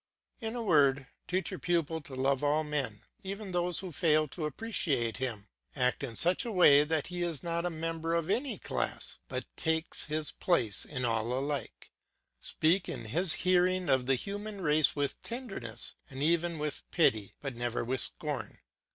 [0.39, 4.45] In a word, teach your pupil to love all men, even those who fail to
[4.47, 9.19] appreciate him; act in such way that he is not a member of any class,
[9.27, 11.91] but takes his place in all alike:
[12.39, 17.55] speak in his hearing of the human race with tenderness, and even with pity, but
[17.55, 18.57] never with scorn.